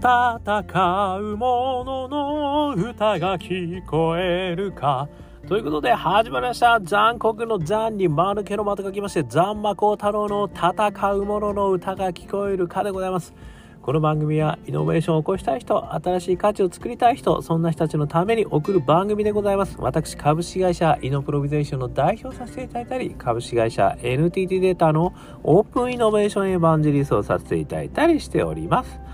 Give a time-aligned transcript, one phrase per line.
[0.00, 5.10] 戦う者の歌が聞こえるか
[5.46, 13.34] ということで始まりました残酷の残に丸けの的が来まして残魔高太郎の戦う者の歌が聞こえるかでございます
[13.82, 25.12] この番組はイノベーションを起こしたい人新しい価値を作りたい人そんな人たちのために送る番組でございます私株式会社イノプロビゼーションの代表させていただいたり株式会社 NTT データの
[25.42, 29.09] オープンイノベーションエヴァンジリストをさせていただいたりしております。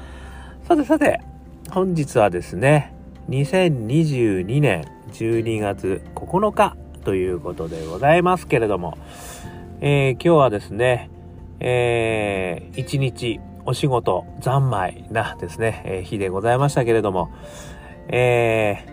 [0.67, 1.21] さてさて
[1.71, 2.93] 本日はですね
[3.29, 8.99] 2022年12月9日ということでございますけれども、
[9.81, 11.09] えー、今日はですね、
[11.61, 17.33] えー、一日お仕事三昧なですね、えー、日でございましたけれども、
[18.09, 18.85] え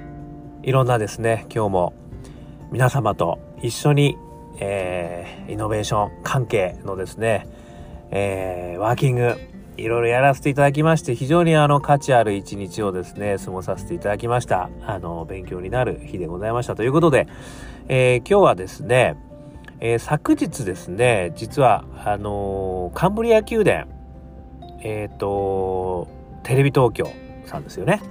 [0.61, 1.93] ー、いろんなですね、今日も
[2.71, 4.15] 皆様と一緒に、
[4.59, 7.47] えー、イノベーション関係のですね、
[8.11, 9.39] えー、ワーキング、
[9.77, 14.69] いろいろやらせていただきまして、非常にあの価値ある一日をですね、過ごさせていただきました。
[14.85, 17.27] あの、勉強になる日でございましたということで、
[17.88, 19.15] えー、今日はですね、
[19.80, 23.85] えー、昨日ですね、実は、あのー、カンブリア宮殿、
[24.81, 26.08] えっ、と、
[26.43, 27.09] テレビ東京
[27.45, 28.02] さんですよね。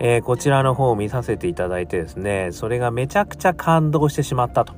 [0.00, 4.74] えー、こちらの方を見させていただいてですね、それがめちゃくちゃ感動してしまったと、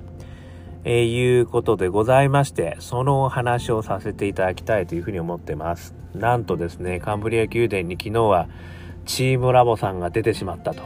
[0.85, 5.95] えー、いうことでございまして、そのお話をさせていただきたいというふうに思ってます。
[6.15, 8.49] なんとですね、カンブリア宮殿に昨日は
[9.07, 10.83] チームラボさんが出てしまったと。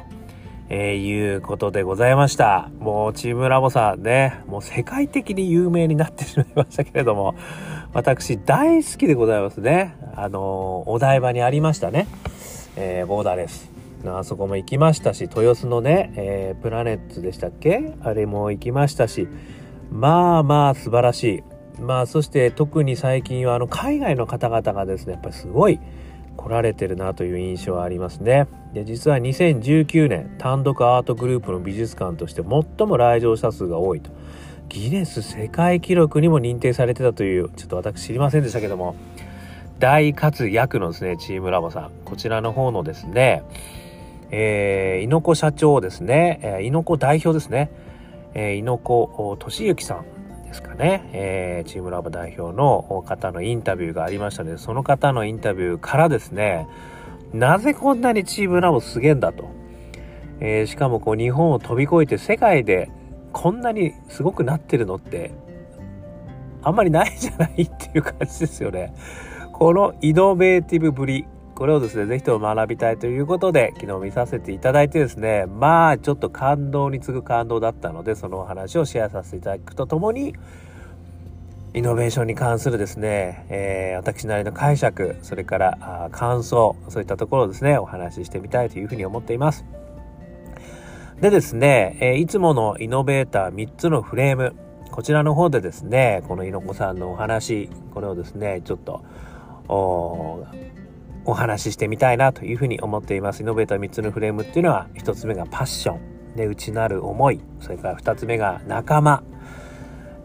[0.71, 2.71] えー、いうことでございました。
[2.79, 7.35] もうチームラボさんね、もう世界的に有名になってしまいましたけれども、
[7.95, 9.97] 私大好きでございますね。
[10.15, 12.07] あのお台場にありましたね。
[12.77, 13.73] えー、ボーダーレス。
[14.07, 17.95] あそこも行きましたし、豊洲のね、えー、プラネッツでしたっけ？
[18.03, 19.27] あれも行きましたし、
[19.91, 21.43] まあまあ素晴らし
[21.79, 21.81] い。
[21.81, 25.81] まあそして特に最近はあの海外の方々がですね、やっぱりすごい
[26.37, 28.47] 来られてるなという印象はありますね。
[28.75, 34.11] で、実は2019年単独アートグループの美術館として最も来場者数が多いと。
[34.69, 38.97] ギネス世界記録にも認定されてたというちょっと私知りませんでしたけども
[39.79, 43.43] 大活躍のですねチームラボさんこちらの方のですね
[44.31, 47.71] えー、猪子社長ですね、えー、猪子代表ですね、
[48.35, 56.67] えー、猪子俊之さんですかね、えー、チームラボ代表の方のインタビューがありましたのでその方のインタビューからですね
[57.33, 59.51] なぜこんなにチームラボすげえんだと、
[60.41, 62.91] えー、しかもこう日本を飛び越えて世界で
[63.33, 65.33] こんなにすごくなってるのって
[66.63, 68.93] あんまりないじゃないっていう感じですよね。
[69.53, 71.27] このイノベーティブぶり、
[71.59, 80.37] これをですね、ぜひとも学びたいということで、昨日見させていただいてですね、まあ、ちょっと感動に次ぐ感動だったので、そのお話をシェアさせていただくとともに、
[81.75, 89.65] イノベーションに関するですね、えー、私なりの解釈、それから感想、そういったところをですね、お話ししてみたいというふうに思っています。
[91.21, 94.55] でですね、えいつものイノベーター3つのフレーム、
[94.93, 99.03] こちらの方でですね、この猪子さんのお話、これをですね、ちょっと、
[101.29, 103.43] お話ししてみたいなというふうに思っています。
[103.43, 109.23] イノベーター3つのフレームっていうのは、1つ目がパッション、で、内なる思い、それから2つ目が仲間、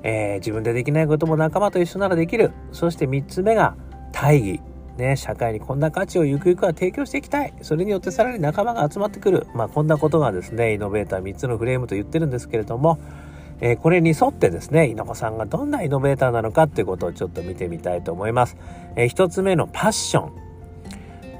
[0.04, 2.52] えー、自分でできないことも仲間と一緒ならできる。
[2.72, 3.76] そして3つ目が
[4.14, 4.62] 大義、
[4.98, 7.54] ね、社会にこんな価値をゆくゆくは提供していきたい。
[7.62, 9.48] それによってさらに仲間が集まってくる。
[9.54, 12.98] まあ、こんなことがですね、イノベーター3つのフレームと言ってるんですけれども、
[13.60, 18.56] えー、これに沿ってですね、猪子さんがどんなイノベーターなのかっていうことをちょっと見てみたいと思います。
[18.96, 20.43] えー、1つ目のパッション。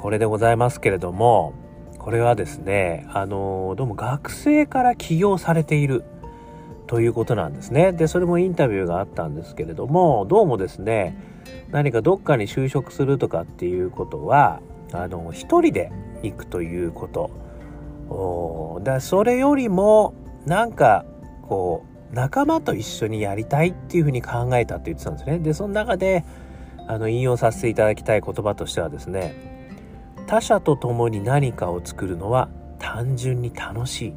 [0.04, 1.54] これでございますけれども、
[1.98, 6.04] これはですね、あの、どうも学生から起業されている
[6.88, 7.94] ということなんですね。
[7.94, 11.18] で、それもインタビューがあったんですけれども、どうもですね、
[11.72, 15.92] 何かどっかに就職するとかっていうことはあの一人で
[16.22, 20.14] 行くということだそれよりも
[20.46, 21.06] なんか
[21.42, 26.24] こう仲間と一緒にやりたいっていうふうに考えたって言ってたんですねでその中で
[26.88, 29.53] あの引用させていただきたい言葉としてはですね
[30.26, 32.50] 他者と共に何かを作るのは
[32.80, 34.14] 単純に楽しい。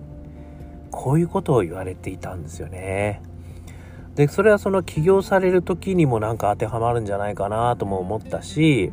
[0.91, 3.23] こういうことを言われていたんですよね。
[4.15, 8.93] で、それはその起業される時にもなんか当てはまるんじゃないかなとも思ったし、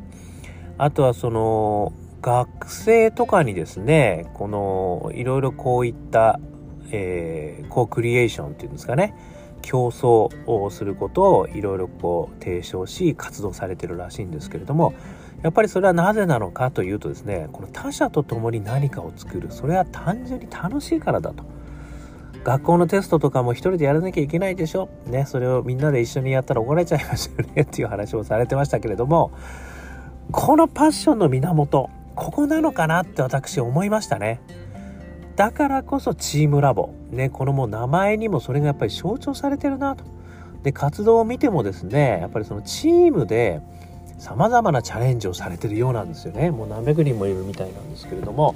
[0.78, 6.40] あとはその、学生とかにですね、この、いろいろこういった、
[6.92, 9.14] えー、コークリエーションっていうんですかね、
[9.64, 14.94] 競争をすることをいろいろこう提唱し活動されてるらしいんですけれども
[15.44, 21.44] やっぱりそれはなぜなのかというとですねこの他者と共に何かを作るそれは単純に楽しいからだと
[22.44, 24.90] 学校のテストとかも一人でやらなきゃいけないでしょ。
[25.06, 29.32] ね、それをみんなで一緒にやったら怒られちゃいますよねっていう話をされてましたけれども、
[30.32, 34.42] このパッションの源、ここなのかなって私思いましたね。
[35.38, 36.94] だからこそチームラボ。
[37.12, 40.04] ね、このもう名前にもそれがやっぱり象徴されてるなと。
[40.64, 43.62] で、活動を見てもですね、やっぱりそのチームで
[44.18, 46.52] 様々なチャレンジをされてるようなんですよね。
[46.52, 48.56] もう何百人もいるみたいなんですけれども、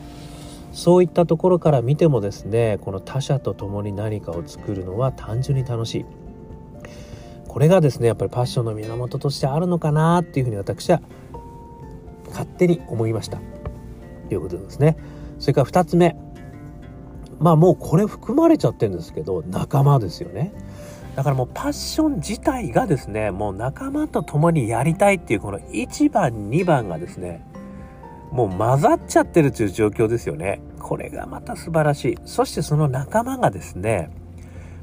[0.71, 6.05] そういったところから見てもですね、この他者と共に何かを作るのは単純に楽しい。
[7.47, 11.01] これがですね、やっぱりパッションの源としてあるのかなっていうふうに私は
[12.29, 13.39] 勝手に思いました。
[14.27, 14.97] ということですね。
[15.39, 16.15] それから2つ目。
[17.39, 20.51] まあもうこれ含まれちゃってるんですけど、仲間ですよね。
[21.17, 27.43] だからもうパッション自体がですね、もう仲間と共にやりたいっていうこの1番、2番がですね、
[28.31, 30.61] もう混ざっちゃってるという状況ですよね。
[30.77, 32.17] これがまた素晴らしい。
[32.25, 34.11] そしてその仲間がですね、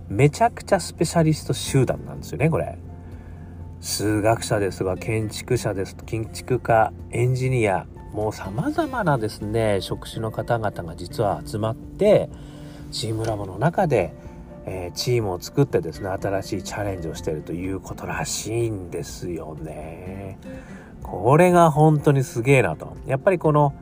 [0.09, 2.79] めちゃくちゃスペシャリスト集団なんですよね、これ。
[3.81, 12.29] 数学者ですとか建築者です建築家エンジニアもう様々なですね職種の方々が実は集まって
[12.91, 14.15] チームラボの中で、
[14.67, 20.39] えー、チームを作ってですね新しいチャレンジをしてるということらしいんですよね。
[21.03, 22.97] これが本当にすげえなと。
[23.07, 23.75] やっぱりこの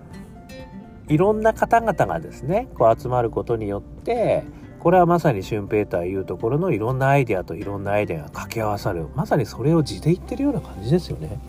[1.09, 4.45] いろんな方々がですねこう集まることによって
[4.79, 11.41] これはまさにシュンペーターいうところのいろんなアイデアといろんなアイデアが掛け合わさるまさにそれを地で言ってるような感じですよね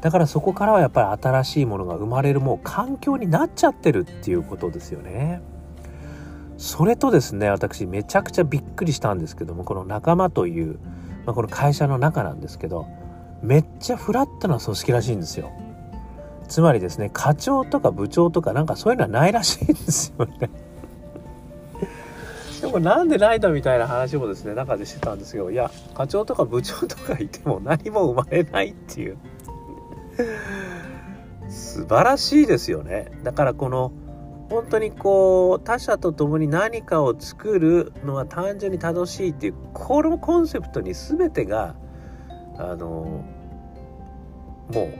[0.00, 5.40] だからそこからはやっぱり新しいものが生まれるもう環境になっちゃってるっていうことですよね
[6.58, 10.80] それとですね私めちゃくちゃびっくりしたんですけどもこの仲間という、
[11.24, 12.88] まあ、この会社の中なんですけど
[13.42, 15.52] めっちゃフラットな組織らしいんですよ。
[16.48, 20.50] つまりですね課長とか部長とかなんかそういうのはないらしいんですよね。
[22.60, 29.18] でもなんでないんだみたいな話もですね中でしてたんですけどいや課長とか部長とかいても何も生まれないっていう。
[31.48, 33.12] 素晴らしいですよね。
[33.22, 33.92] だからこの
[34.50, 41.74] 本当にこう他者と共に何かを作るのは単純に楽しいっていうこのコンセプトに全てが
[42.56, 43.24] あの
[44.72, 44.92] もう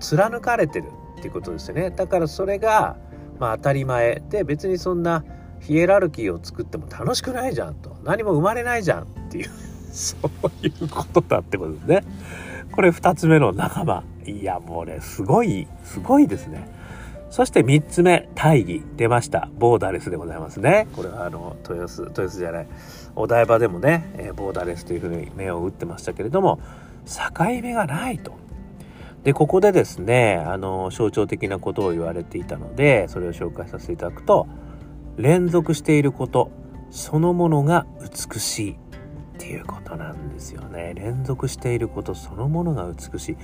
[0.00, 1.90] 貫かれてるっていうことですよね。
[1.90, 2.96] だからそれが
[3.38, 5.24] まあ当たり前で別にそんな
[5.60, 7.96] ヒエラルキーを作っても楽しくないじゃんと。
[8.04, 9.50] 何も生まれないじゃんっていう
[9.92, 12.04] そういうことだってことですね。
[12.72, 14.04] これ2つ目の仲間。
[14.26, 16.79] いやもうねすごいすごいですね。
[17.30, 19.48] そして3つ目大義出ました。
[19.56, 20.88] ボーダレスでございますね。
[20.96, 22.66] これはあの豊洲豊洲じゃない
[23.14, 26.58] お台場でもね、えー、ボーダレスというふうに目を打ってましたけれども
[27.06, 28.32] 境目がないと。
[29.22, 34.48] でここでですねあの象徴的なことを言われていたのでそれを紹介させていただくと
[35.16, 36.50] 連続していること
[36.90, 38.76] そのものが美しいっ
[39.38, 40.94] ていうことなんですよね。
[40.96, 43.36] 連続していることそのものが美しい。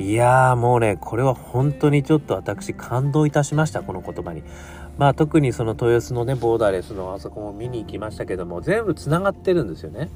[0.00, 4.42] いやーもうねこれは本当にちょっと私感動いたしましたこの言葉に。
[4.96, 10.08] まあ特にその豊洲のねボーダーレスのあそこも見に行きましたけども全部つながってるんですよね。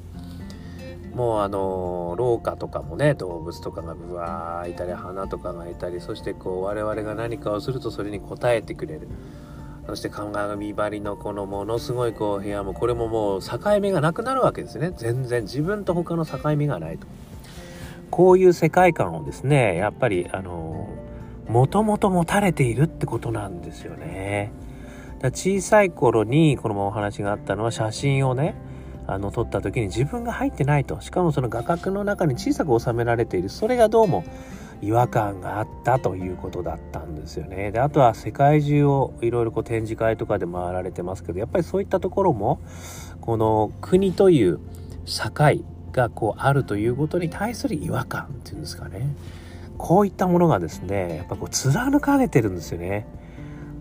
[1.13, 9.07] もうあの廊下とかもね動物とかがぶわーいたり花とかがいたりそしてこう我々が何かをするとそれに応えてくれる。
[9.85, 14.91] そして鏡張りのこのものすごいこう部屋もこれももう境目がなくなるわけですね。
[14.97, 17.05] 全然自分と他の境目がないと。
[18.15, 20.87] こういう世界観をですねやっぱりあの
[21.49, 24.53] もともと持たれているってことなんですよね。
[25.19, 28.55] だ小さい頃にこのお話があったのは写真をね
[29.05, 31.01] あの撮った時に自分が入ってないと。
[31.01, 33.49] しかもその画角の中に小さく収められている。
[33.49, 34.23] それがどうも
[34.81, 37.71] 違和感があったということだったんですよね。
[37.71, 42.61] であとは世界中をいろいろこう展示会とかで回られてますけどやっぱりそういったところも
[43.19, 44.61] この国という
[45.05, 45.31] 境
[45.95, 49.15] がこうあるということに対する違和感っていうんですかね
[49.77, 53.05] こういったものがですねやっぱこう貫かれてるんですよね。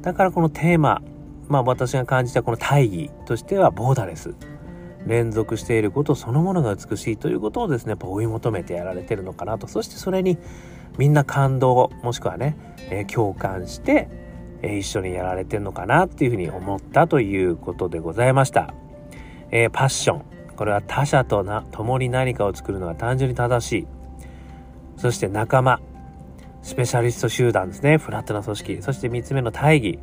[0.02, 1.02] だからこのテーマ
[1.48, 4.34] まあ私が感じたこの大義としてはボーダレス
[5.06, 10.38] 連続していることそのものが美しいということをですねやっぱ追い求めてやられてるのかなとそしてそれに
[10.98, 12.56] みんな感動もしくはね、
[12.90, 14.08] えー、共感して、
[14.62, 18.74] えー、一緒にやられてるのかなっていうふうに思ったということでございました。
[19.50, 20.33] えー、パッション。
[20.56, 23.86] これは他者とな共に何かを作るのが単純に正しい。
[24.96, 25.80] そして仲間。
[26.62, 27.98] スペシャリスト集団ですね。
[27.98, 28.82] フラットな組織。
[28.82, 29.98] そして3つ目の大義。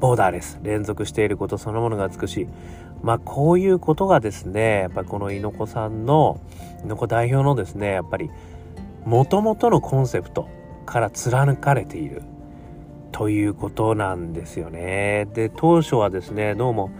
[0.00, 0.58] ボーダーレス。
[0.62, 2.48] 連続していることそのものが美しい。
[3.02, 6.40] まあこういうことがですね、やっぱこの猪子さんの、
[6.84, 8.30] 猪子代表のですね、やっぱり
[9.04, 10.48] もともとのコンセプト
[10.86, 12.22] から貫かれている
[13.10, 15.26] ということなんですよね。
[15.34, 16.90] で、当初はですね、どうも、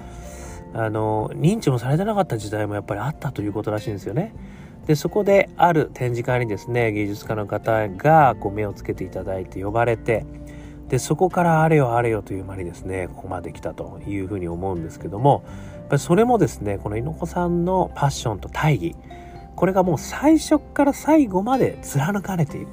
[0.74, 4.34] あの、認知もされてなかった時代もやっぱりあったということらしいんですよね。
[4.86, 10.26] で、そこである展示会にですね、芸術家の方がこう目をつけていただいて呼ばれて、
[10.92, 15.42] でそこからあれよあれよという間にですねここまで来たというふうに思うんですけども
[15.74, 18.94] やっぱりそれもですねこの猪子さんのパッションと大義
[19.56, 22.66] これがもう最初から最後まで貫かれている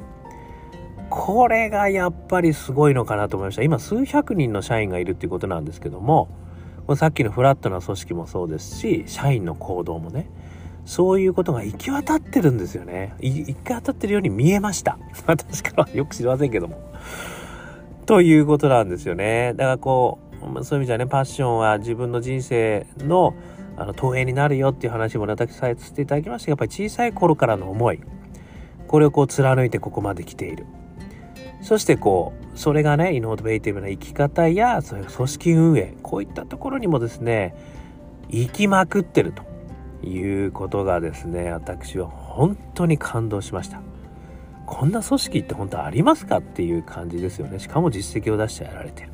[1.10, 6.27] これがやっぱりすごいのかなと思いました今数百人の社員がいるっていうことなんですけども
[6.96, 10.29] さっきのフラットな組織もそうですし社員の行動もね。
[10.86, 13.13] そういうことが行き渡ってるんですよね。
[13.19, 14.98] 行き渡ってるように見えました。
[15.27, 16.81] 私からはよく知りませんけども。
[18.08, 19.53] ということなんですよね。
[19.55, 20.17] だからこ
[20.58, 23.36] うそういう意味じゃねパッションは自分の人生の
[23.77, 28.00] あの投影になるよっていう話も私させていただきましたやっぱり小さい頃からの思い。
[28.88, 30.65] これをこう貫いてここまで来ている。
[31.62, 37.56] そしてこうそれがねイノベーティブな生き方やそういう組織運営こういったところにもですね
[38.30, 39.44] 行きまくってると
[40.08, 43.82] いうことがですね私は本当に感動しました。
[44.66, 47.58] こんな組織って本当ありますかっていう感じですよね。
[47.58, 49.10] しかも実績を出してやられてる。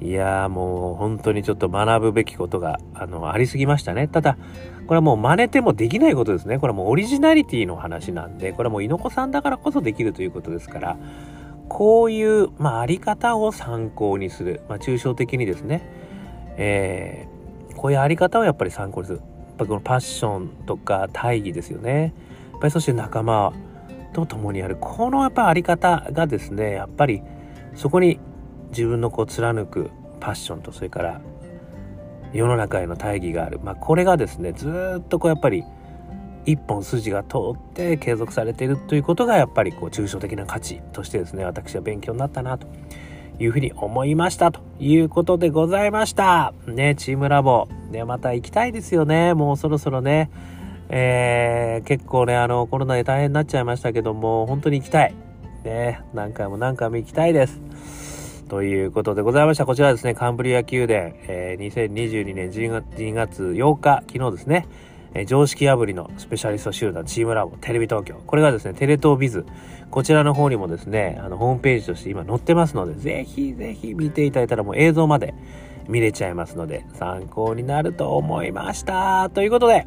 [0.00, 4.08] いやーもう本当にちょっと学ぶべきことがあのありすぎましたね。
[4.08, 4.38] ただ
[4.86, 6.58] これはもう真似てもできないことですね。
[6.58, 10.96] これはもうオリジナリティの話なんでこれはもう猪子さんだからこそできるということですから
[11.68, 15.82] こういう、まあ、あり方を参考にする、まあ、抽象的にですね、
[16.56, 19.18] えー、こういうあり方をやっぱり参考にする。
[19.18, 22.12] やっぱこのパッションとか大義ですよね。
[22.52, 23.52] やっぱりそして仲間
[24.12, 24.76] と共にやる。
[24.80, 27.22] このやっぱあり方がですね、やっぱり
[27.74, 28.18] そこに
[28.70, 29.90] 自分のこう貫く
[30.20, 31.20] パッションと、それから
[32.32, 33.60] 世の中への大義がある。
[33.62, 35.64] まあ、これがですね、ずっとこうやっぱり
[36.46, 42.66] 一本筋が通って継続されているということがやっぱりこう抽象的な価値としてですね私は勉強になったなと
[43.38, 46.54] いうふうに思いましたということでございました。
[46.66, 47.68] ねチームラボ。
[47.90, 49.34] ねまた行きたいですよね。
[49.34, 50.30] もうそろそろね。
[50.88, 55.14] えー、結構ねあのコロナで大変になっちゃいましたけども本当に行きたい。
[55.64, 57.60] ね何回も何回も行きたいです。
[58.48, 59.66] ということでございました。
[59.66, 64.68] こちらですね、カンブリア宮殿、えー、2022年12月8日、昨日ですね、
[65.14, 68.20] え常識破りのスペシャリスト集団チームラボテレビ東京。
[68.26, 69.46] これがですね、テレ東ビズ。
[69.90, 75.34] こちらの方にもですね、あの、ホームページとして今載ってますので、ぜひぜひ見ていただいたらもう映像まで
[75.88, 79.30] 見れちゃいますので、参考になると思いました。
[79.30, 79.86] ということで、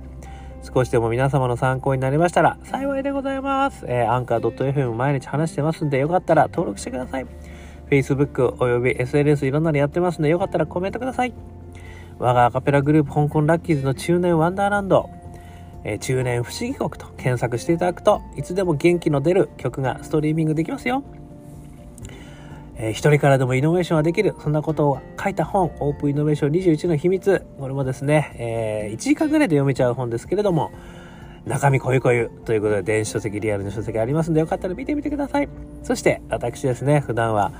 [0.61, 3.85] 少しでも皆様の参考になりましたら幸いでございます。
[3.87, 7.25] えー、アンカー .fm 毎日話してますんで、よかったら登録してください。
[7.89, 11.33] Facebook および SNS いろんなのやってますんで、よかったらコメントください。
[12.19, 15.09] 我がアカペラグループ香港ラッキーズの中年ワンダーランド、
[15.89, 21.01] え、中年不思議国と検索していただくといつでも元気の出る曲がストリーミングできますよ。
[22.75, 27.45] えー、一人からでもイノベーションができる、そんなことを書いた本、オープンイノベーション21の秘密。
[27.57, 30.71] これもですね、えー、1時間ぐらいで読めちゃう本ですけれども、
[31.45, 35.47] 中身こゆこゆということで電子書籍、リアルの書籍ありますんで、よかったら見てみてください。
[35.83, 37.53] そして、私ですね、普段は、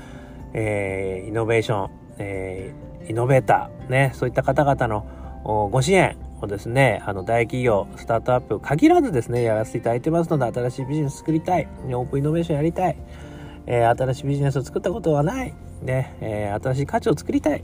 [0.52, 12.96] えー、イノベーション、えー、イノベーター、ね、そういった方々のご支援をですね、あの大企業、スタートアップ限らずですね、やらせていただいてますので、新しいビジネス作りたい、オープンイノベーションやりたい、
[13.66, 17.62] えー、新しいビジネスを作ったことはない、ね、えー、新しい価値を作りたい、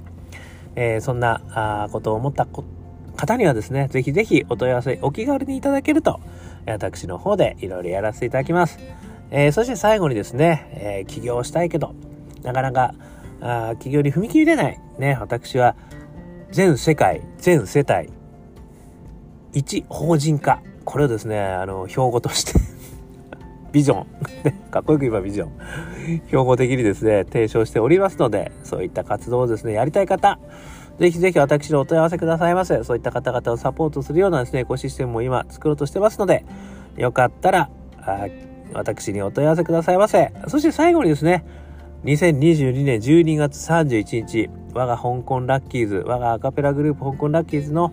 [0.77, 2.47] えー、そんなあことを思った
[3.17, 6.21] 方にはですね、ぜひぜひお問い合わせお気軽にいただけると、
[6.67, 8.79] 私の方でいろいろやらせていただきます。
[9.31, 11.95] えー、そして最後にですね、えー、起業したいけど、
[12.43, 12.95] なかなか
[13.41, 14.81] あ起業に踏み切れない。
[14.99, 15.77] ね、私は
[16.51, 18.11] 全世界、全世帯、
[19.55, 20.61] 一法人化。
[20.85, 22.53] これをですね、あの、標語として
[23.73, 24.07] ビジョン
[24.71, 25.51] かっこよく言えばビジョン。
[26.27, 30.39] 標語的にですね、提唱しておりますので、そういった活動をですね、やりたい方、
[30.99, 32.85] ぜひぜひ私にお問い合わせくださいませ。
[32.85, 36.45] そういった方々をサポートするようなですね、エコシステムも今作ろうとしてますので、
[36.97, 37.71] よかったら、
[38.73, 40.33] 私にお問い合わせくださいませ。
[40.49, 41.45] そして最後にですね、
[42.05, 47.93] 2022年12月31日、我が香港ラッキーズ、我がアカペラグループ香港ラッキーズの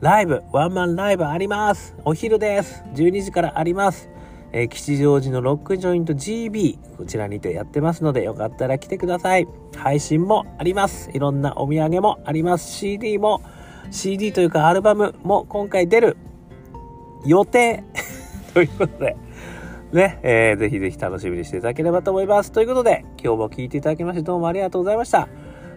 [0.00, 1.96] ライブ、ワンマンライブあります。
[2.04, 2.84] お昼です。
[2.94, 4.08] 12時からあります。
[4.52, 9.48] えー、吉祥寺のロックジョイント GB、こちらにてやってますので、よかったら来てください。
[9.76, 11.10] 配信もあります。
[11.14, 12.70] いろんなお土産もあります。
[12.70, 13.42] CD も、
[13.90, 16.16] CD というかアルバムも今回出る
[17.26, 17.82] 予定
[18.54, 19.16] ということで、
[19.90, 22.52] ね、えー、ぜひぜひ楽しみにしていただければと思います。
[22.52, 25.28] ということで、今日も聴いていただきましてどうもありがとうございました。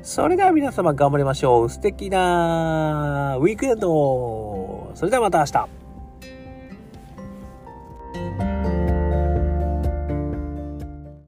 [0.03, 1.69] それでは皆様頑張りましょう。
[1.69, 5.80] 素敵なウィークエンドそれではまた明日